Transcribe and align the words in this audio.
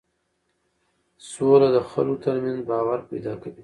سوله 1.31 1.67
د 1.75 1.77
خلکو 1.89 2.21
ترمنځ 2.25 2.59
باور 2.69 2.99
پیدا 3.09 3.33
کوي 3.41 3.55